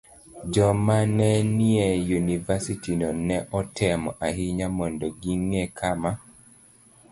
[0.53, 6.11] Josomo ma ne nie yunivasitino ne otemo ahinya mondo ging'e kama